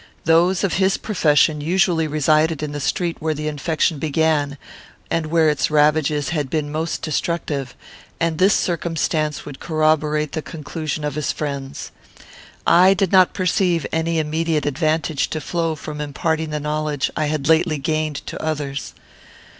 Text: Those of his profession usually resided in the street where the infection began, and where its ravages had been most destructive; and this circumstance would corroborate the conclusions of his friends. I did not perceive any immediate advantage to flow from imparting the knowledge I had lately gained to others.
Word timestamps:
Those 0.25 0.63
of 0.63 0.77
his 0.81 0.97
profession 0.97 1.61
usually 1.61 2.07
resided 2.07 2.63
in 2.63 2.71
the 2.71 2.79
street 2.79 3.17
where 3.19 3.35
the 3.35 3.47
infection 3.47 3.99
began, 3.99 4.57
and 5.11 5.27
where 5.27 5.47
its 5.47 5.69
ravages 5.69 6.29
had 6.29 6.49
been 6.49 6.71
most 6.71 7.03
destructive; 7.03 7.75
and 8.19 8.39
this 8.39 8.55
circumstance 8.55 9.45
would 9.45 9.59
corroborate 9.59 10.31
the 10.31 10.41
conclusions 10.41 11.05
of 11.05 11.13
his 11.13 11.31
friends. 11.31 11.91
I 12.65 12.95
did 12.95 13.11
not 13.11 13.35
perceive 13.35 13.85
any 13.91 14.17
immediate 14.17 14.65
advantage 14.65 15.29
to 15.29 15.39
flow 15.39 15.75
from 15.75 16.01
imparting 16.01 16.49
the 16.49 16.59
knowledge 16.59 17.11
I 17.15 17.27
had 17.27 17.47
lately 17.47 17.77
gained 17.77 18.25
to 18.25 18.41
others. 18.43 18.95